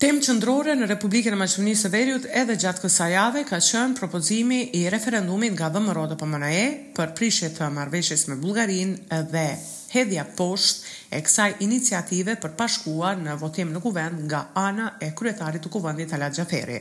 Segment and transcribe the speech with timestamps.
[0.00, 4.60] Tem qëndrore në Republikën e Maqedonisë së Veriut edhe gjatë kësaj jave ka qenë propozimi
[4.78, 6.62] i referendumit nga VMRO-dhe PMNE
[6.96, 9.44] për prishje të marrëveshjes me Bullgarinë dhe
[9.92, 15.62] hedhja posht e kësaj iniciative për pashkuar në votim në kuvend nga ana e kryetarit
[15.64, 16.76] të kuvendit Ala Gjaferi.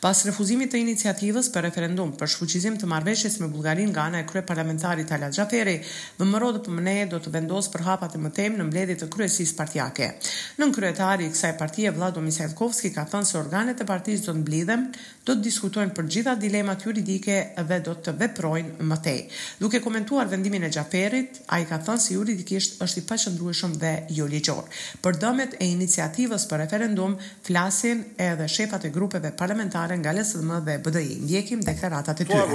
[0.00, 4.26] Pas refuzimit të iniciativës për referendum për shfuqizim të marveshjes me Bulgarin nga ana e
[4.30, 5.76] krye parlamentarit Alat Gjaferi,
[6.20, 10.08] vëmëro për pëmëne do të vendosë për hapat e mëtem në mbledit të kryesis partijake.
[10.56, 14.38] Nën kryetari i kësaj partije, Vlado Misajtkovski, ka thënë se organet e partijës do të
[14.40, 14.88] mblidhem,
[15.26, 17.36] do të diskutojnë për gjitha dilemat juridike
[17.68, 19.20] dhe do të veprojnë mëtej.
[19.60, 23.72] Duke komentuar vendimin e Gjaferit, a i ka thënë se juridik fatkeqësisht është i paqëndrueshëm
[23.80, 24.64] dhe jo ligjor.
[25.02, 30.78] Për dëmet e iniciativës për referendum flasin edhe shefat e grupeve parlamentare nga LSM dhe
[30.86, 31.16] BDI.
[31.24, 32.46] Ndjekim deklaratat e tyre.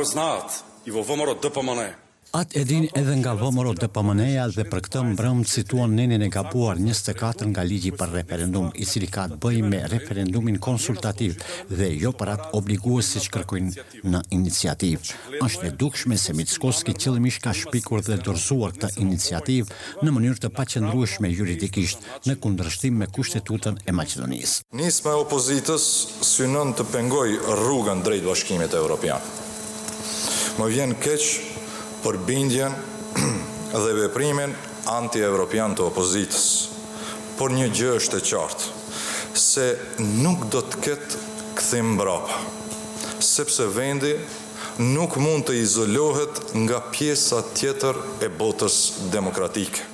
[2.31, 6.77] Atë edhin edhe nga vëmëro dhe pëmëneja dhe për këtë mbrëmë situon nënin e buar
[6.79, 11.35] 24 nga ligji për referendum, i cili ka të bëj me referendumin konsultativ
[11.67, 15.11] dhe jo për atë obliguës si që kërkojnë në iniciativ.
[15.43, 20.53] Ashtë e dukshme se Mitskoski qëllëmish ka shpikur dhe dorsuar këtë iniciativ në mënyrë të
[20.55, 24.63] pacendrueshme juridikisht në kundrështim me kushtetutën e Macedonisë.
[24.79, 25.89] Nisma e opozitës
[26.31, 27.27] synon të pengoj
[27.65, 29.31] rrugën drejt bashkimit e Europian.
[30.59, 31.50] Më vjen keqë
[32.03, 32.73] për bindjen
[33.83, 34.53] dhe veprimin
[34.97, 36.45] anti-evropian të opozitës.
[37.37, 38.69] Por një gjë është e qartë,
[39.41, 39.67] se
[40.23, 41.21] nuk do të ketë
[41.59, 42.37] këthim brapa,
[43.25, 44.13] sepse vendi
[44.81, 48.81] nuk mund të izolohet nga pjesa tjetër e botës
[49.13, 49.90] demokratike.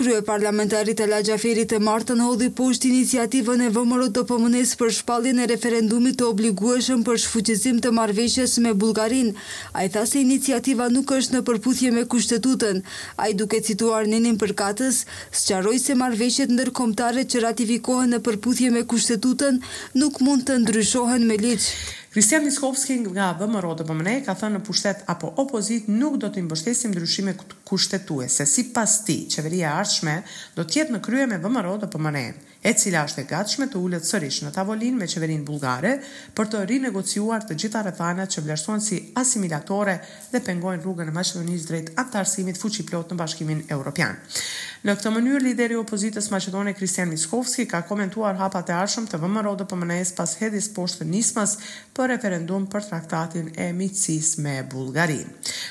[0.00, 4.90] Krye parlamentarit e la Gjafirit e Martën hodhi posht iniciativën e vëmërot të pëmënes për
[4.96, 9.30] shpallin e referendumit të obligueshëm për shfuqizim të marveshës me Bulgarin.
[9.78, 12.82] A i tha se iniciativa nuk është në përputhje me kushtetutën.
[13.22, 15.04] A i duke cituar njënin për katës,
[15.36, 19.62] së qaroj se marveshët ndërkomtare që ratifikohen në përputhje me kushtetutën
[20.02, 21.70] nuk mund të ndryshohen me liqë.
[22.14, 26.38] Kristian Diskovski nga VMRO të BMN ka thënë në pushtet apo opozit nuk do të
[26.44, 27.32] imbështesim ndryshime
[27.66, 30.14] kushtetuese, si pas ti, qeveria arshme
[30.54, 34.06] do tjetë në krye me VMRO të BMN e cila është e gatshme të ulet
[34.08, 35.92] sërish në tavolinë me qeverin bullgare
[36.36, 39.98] për të rinegociuar të gjitha rrethanat që vlerësohen si asimilatore
[40.32, 44.16] dhe pengojnë rrugën e Maqedonisë drejt antarësimit fuqiplot në Bashkimin Evropian.
[44.84, 49.20] Në këtë mënyrë lideri i opozitës maqedone Kristian Miskovski ka komentuar hapat e arshëm të
[49.22, 51.54] VMRO dhe pmne pas hedhjes poshtë të nismës
[51.96, 55.24] për referendum për traktatin e miqësisë me Bulgarin.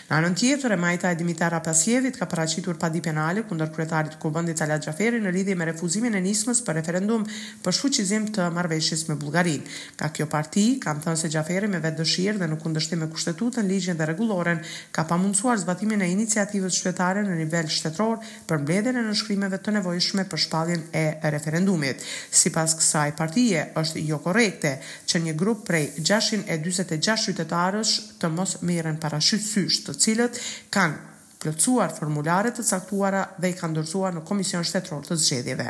[0.09, 4.21] Në anën tjetër e majta e Dimitara Pasjevit ka paraqitur padi penale kundër kryetarit të
[4.25, 7.23] Kuvendit Alaxhaferi në lidhje me refuzimin e nismës për referendum
[7.63, 9.63] për shfuqizim të marrëveshjes me Bullgarinë.
[9.99, 13.67] Ka kjo parti kanë thënë se Xhaferi me vetë dëshirë dhe në kundërshtim me kushtetutën,
[13.71, 14.59] ligjin dhe rregulloren
[14.95, 18.17] ka pamundsuar zbatimin e iniciativës shtetare në nivel shtetror
[18.49, 21.05] për mbledhjen e nënshkrimeve të nevojshme për shpalljen e
[21.35, 22.03] referendumit.
[22.43, 24.75] Sipas kësaj partie është jo korrekte
[25.09, 30.41] që një grup prej 646 qytetarësh të mos merren parashysysh, të cilët
[30.73, 31.12] kanë
[31.43, 35.67] plëcuar formularet të caktuara dhe i ka ndërzuar në Komision Shtetror të Zgjedhjeve.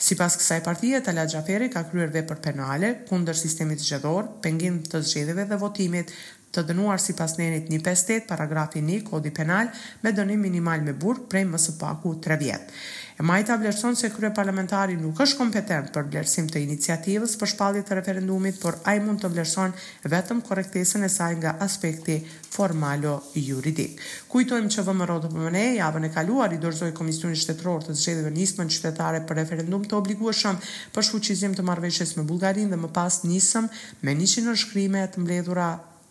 [0.00, 5.02] Si pas kësaj partije, Tala Xhaferi ka kryer vepër penale kunder sistemit zgjedhor, pengim të
[5.08, 6.14] zgjedhjeve dhe votimit
[6.54, 9.68] të dënuar si pas nenit 158, paragrafi 1, kodi penal,
[10.02, 12.80] me dënim minimal me burg prej mësë së paku 3 vjetë.
[13.20, 17.84] E majta vlerëson se krye parlamentari nuk është kompetent për vlerësim të iniciativës për shpallit
[17.90, 19.74] të referendumit, por a mund të vlerëson
[20.08, 24.00] vetëm korektesën e saj nga aspekti formalo juridik.
[24.32, 28.32] Kujtojmë që vëmë rrotë për mëne, javën e kaluar i dorëzoj Komisioni Shtetëror të zxedhëve
[28.38, 30.56] nismën qytetare për referendum të obliguashëm
[30.96, 33.68] për shfuqizim të marveshjes me Bulgarin dhe më pas nisëm
[34.00, 35.68] me 100 nërshkrimet mbledhura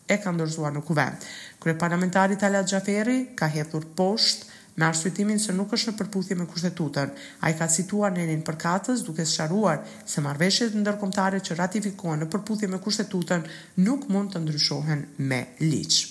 [0.09, 1.25] e ka ndërzuar në kuvend.
[1.61, 4.47] Kërë parlamentari Talat Gjaferi ka hedhur poshtë
[4.79, 7.09] me arsytimin se nuk është në përputhje me kushtetutën.
[7.45, 11.57] A i ka situar në njën përkatës duke së sharuar se marveshjet në ndërkomtare që
[11.59, 13.43] ratifikohen në përputhje me kushtetutën
[13.85, 16.07] nuk mund të ndryshohen me liqë.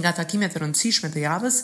[0.00, 1.60] Nga takimet e rëndësishme të javës,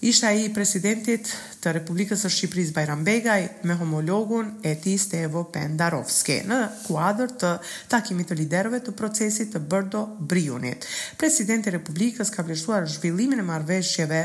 [0.00, 1.26] ishte ai i presidentit
[1.58, 7.48] të Republikës së Shqipërisë Bajram Begaj me homologun e ti, Stevo Pendarovski në kuadër të
[7.90, 10.86] takimit të liderëve të procesit të Bërdo Briunit.
[11.18, 14.20] Presidenti i Republikës ka vlerësuar zhvillimin e marrëveshjeve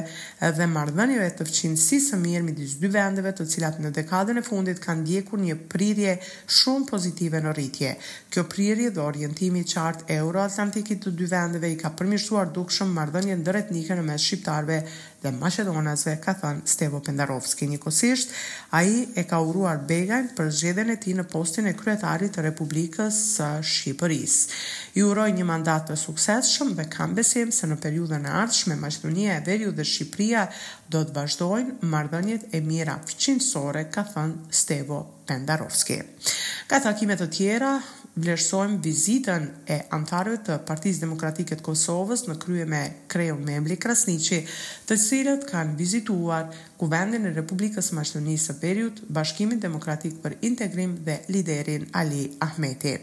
[0.59, 1.49] dhe marrëdhënieve të
[1.81, 5.55] si së mirë midis dy vendeve, të cilat në dekadën e fundit kanë ndjekur një
[5.73, 6.19] prirje
[6.59, 7.95] shumë pozitive në rritje.
[8.33, 13.61] Kjo prirje dhe orientimi qartë euro-atlantikit të dy vendeve i ka përmirësuar dukshëm marrëdhënien ndër
[13.63, 14.79] etnike në mes shqiptarëve
[15.23, 17.69] dhe Maqedonasve, ka thënë Stevo Pendarovski.
[17.71, 18.33] Njëkosisht,
[18.75, 22.43] a i e ka uruar Begajn për zxedhen e ti në postin e kryetarit të
[22.49, 24.35] Republikës së Shqipëris.
[24.99, 28.75] I uroj një mandat të sukses shumë dhe kam besim se në periudën e ardhshme
[28.81, 30.45] Maqedonia e Veriu dhe Shqipëria
[30.91, 36.01] do të vazhdojnë mardhënjet e mira fëqinsore, ka thënë Stevo Pendarovski.
[36.67, 37.77] Ka takimet të tjera,
[38.15, 42.81] vlerësojmë vizitën e antarëve të Partisë Demokratike të Kosovës në krye me
[43.11, 44.41] kreu Membli Krasniqi,
[44.89, 46.51] të cilët kanë vizituar
[46.81, 52.97] Kuvendin e Republikës Maqedonisë së Veriut, Bashkimin Demokratik për Integrim dhe liderin Ali Ahmeti.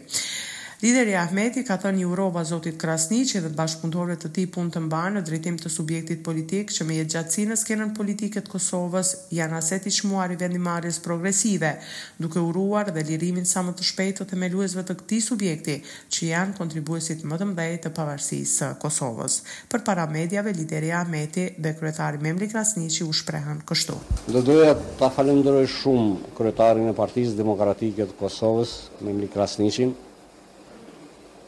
[0.81, 5.11] Lideri Ahmeti ka thënë Europa zotit Krasniqi dhe të bashkëpunëtorëve të tij punë të mbarë
[5.17, 9.85] në drejtim të subjektit politik që me gjatësinë në skenën politike të Kosovës janë aset
[9.85, 11.69] i çmuar i vendimarrjes progresive,
[12.17, 15.77] duke uruar dhe lirimin sa më të shpejtë të themeluesve të këtij subjekti,
[16.09, 19.37] që janë kontribuesit më të mëdhej të pavarësisë së Kosovës.
[19.75, 24.01] Për para mediave lideri Ahmeti dhe kryetari Memli Krasniqi u shprehën kështu.
[24.33, 29.93] Do doja ta falenderoj shumë kryetarin e Partisë Demokratike të Kosovës, Memli Krasniqin,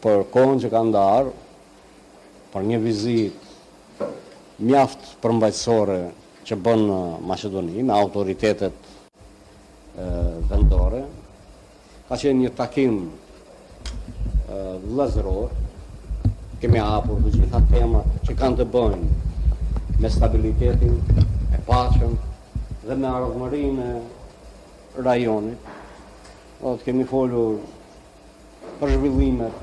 [0.04, 1.32] për kohën që ka ndarë,
[2.52, 4.04] për një vizit
[4.68, 5.98] mjaft përmbajtësore
[6.46, 11.06] që bënë uh, Macedoni me autoritetet uh, vendore,
[12.12, 15.56] ka qenë një takim uh, lëzëror,
[16.62, 21.00] kemi apur dhe gjitha tema që kanë të bëjnë me stabilitetin,
[21.56, 22.18] e pachën
[22.90, 23.92] dhe me arëgëmërin e
[25.08, 25.70] rajonit.
[26.64, 27.56] të kemi folur
[28.80, 29.63] për zhvillimet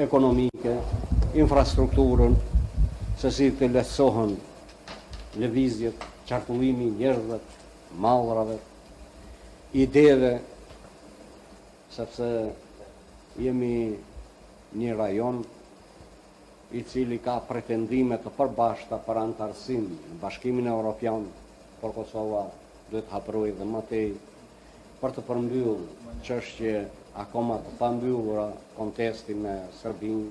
[0.00, 0.72] ekonomike,
[1.36, 2.34] infrastrukturën,
[3.20, 4.32] se si të letësohën
[5.40, 8.64] në vizjet, qartullimi njërëvët,
[9.80, 10.30] ideve,
[11.92, 12.28] sepse
[13.40, 13.72] jemi
[14.80, 15.42] një rajon
[16.72, 21.26] i cili ka pretendimet të përbashta për antarësim në bashkimin e Europian,
[21.82, 22.44] për Kosova
[22.90, 24.08] dhe të hapërujë dhe matej,
[25.00, 25.74] për të përmbyllë
[26.26, 26.72] qështje
[27.20, 28.42] akoma të pambyllura
[28.76, 30.26] kontesti me Serbinë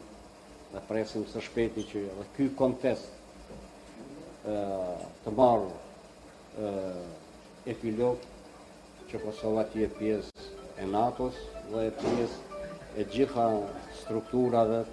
[0.74, 3.56] dhe presim së shpeti që dhe ky kontest
[5.25, 6.69] të marrë
[7.74, 8.27] epilog
[9.10, 10.48] që Kosova tje pjesë
[10.83, 11.42] e NATO-s
[11.72, 12.62] dhe e pjesë
[13.01, 13.48] e gjitha
[14.04, 14.83] strukturave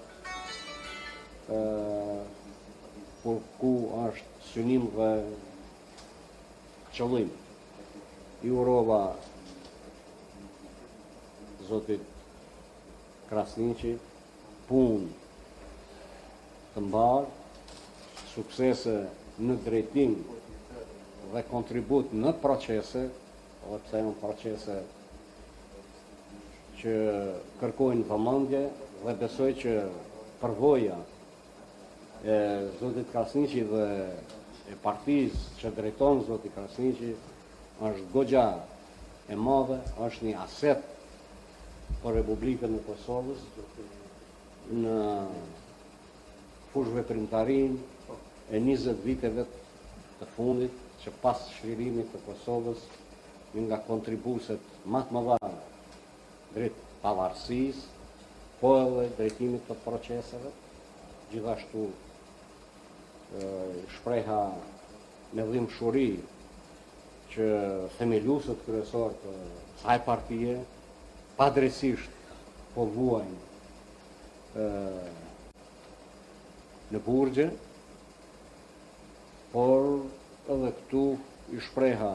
[1.47, 3.77] për ku
[4.07, 5.11] është synim dhe
[6.97, 7.29] qëllim.
[8.47, 9.01] Jurova
[11.69, 12.01] zotit
[13.27, 13.97] Krasnici,
[14.71, 15.09] punë
[16.75, 17.31] të mbarë,
[18.35, 18.93] suksese
[19.43, 20.13] në drejtim
[21.33, 23.03] dhe kontribut në procese,
[23.67, 24.77] dhe pëse në procese
[26.79, 26.95] që
[27.63, 28.63] kërkojnë vëmëndje
[29.03, 29.75] dhe besoj që
[30.45, 31.01] përvoja
[32.23, 32.37] e
[32.79, 33.83] Zotit Krasnici dhe
[34.71, 37.11] e partiz që drejton Zotit Krasnici
[37.83, 38.47] është gogja
[39.29, 40.93] e madhe, është një aset
[41.89, 43.43] për po Republikën e Kosovës,
[44.85, 44.95] në
[46.73, 47.77] fushve primtarin
[48.57, 49.45] e 20 viteve
[50.19, 50.73] të fundit,
[51.05, 52.83] që pas shlirimit të Kosovës,
[53.55, 54.63] një nga kontribuset
[54.97, 55.53] matë më dhamë
[56.57, 57.83] drejtë pavarësis,
[58.61, 60.51] po edhe drejtimit të proceseve,
[61.31, 61.87] gjithashtu
[63.97, 64.41] shpreha
[65.37, 66.09] me dhimë shuri
[67.33, 67.47] që
[67.99, 69.33] themeluset kërësor të
[69.83, 70.59] saj partije,
[71.37, 72.11] padresisht
[72.75, 74.67] po vuajnë
[76.95, 77.47] në burgje,
[79.53, 80.05] por
[80.53, 81.03] edhe këtu
[81.57, 82.11] i shpreha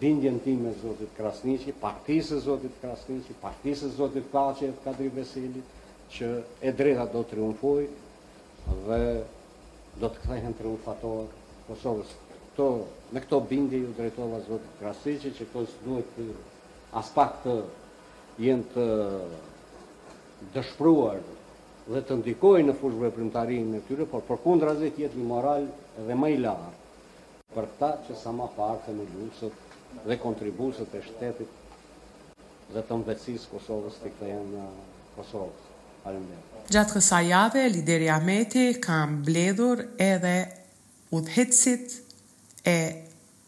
[0.00, 5.64] bindjen ti me Zotit Krasnici, partisë Zotit Krasnici, partisë Zotit Kalqe e Kadri Veselit,
[6.14, 6.28] që
[6.62, 7.86] e dreta do triumfoj
[8.86, 8.98] dhe
[10.02, 11.26] do të këthejnë triumfator
[11.68, 12.10] Kosovës.
[12.52, 12.66] Këto,
[13.14, 16.28] me këto bindje ju drejtova Zotit Krasnici, që kësë duhet të
[17.00, 17.56] aspakt të
[18.40, 18.84] jenë të
[20.54, 21.20] dëshpruar
[21.86, 25.66] dhe të ndikojnë në fushëve primtarinë në tyre, por për kundra zetë jetë një moral
[26.00, 26.72] edhe më i larë
[27.54, 29.76] për ta që sa ma parë të në gjusët
[30.08, 31.60] dhe kontribusët e shtetit
[32.74, 34.66] dhe të mbecis Kosovës të këtë janë
[35.16, 35.70] Kosovës.
[36.04, 40.34] Gjatë kësa jave, lideri Ameti kam bledhur edhe
[41.16, 41.94] udhetsit
[42.68, 42.74] e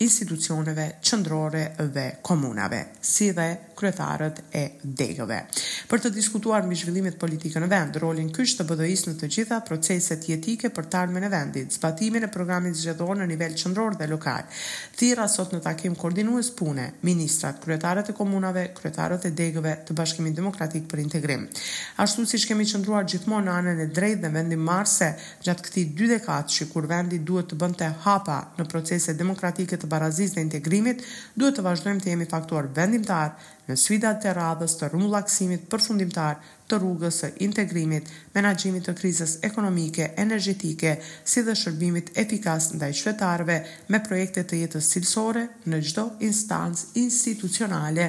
[0.00, 5.38] institucioneve qëndrore dhe komunave, si dhe kryetarët e degëve.
[5.87, 9.59] Për të diskutuar mbi zhvillimet politike në vend, rolin kyç të BDI-s në të gjitha
[9.68, 14.09] proceset jetike për të ardhmen e vendit, zbatimin e programit zgjedhor në nivel qendror dhe
[14.11, 14.49] lokal.
[14.99, 20.35] Thirra sot në takim koordinues pune, ministrat, kryetarët e komunave, kryetarët e degëve të Bashkimit
[20.38, 21.47] Demokratik për Integrim.
[22.02, 25.12] Ashtu siç kemi qendruar gjithmonë në anën e drejtë dhe vendim marse
[25.47, 29.90] gjatë këtij dy dekadë që kur vendi duhet të bënte hapa në procese demokratike të
[29.90, 31.04] barazisë dhe integrimit,
[31.37, 33.35] duhet të vazhdojmë të jemi faktor vendimtar
[33.66, 36.38] në sfidat e radhës të rrumbullaksimit përfundimtar
[36.70, 40.92] të rrugës së integrimit, menaxhimit të krizës ekonomike, energjetike,
[41.25, 43.58] si dhe shërbimit efikas ndaj qytetarëve
[43.94, 48.08] me projekte të jetës cilësore në çdo instancë institucionale,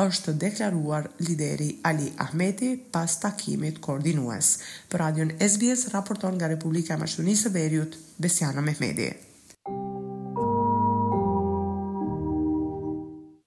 [0.00, 4.54] është deklaruar lideri Ali Ahmeti pas takimit koordinues.
[4.88, 9.10] Për radion SBS raporton nga Republika e Maqedonisë së Veriut, Besiana